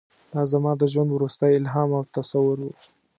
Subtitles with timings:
[0.33, 2.69] دا زما د ژوند وروستی الهام او تصور و.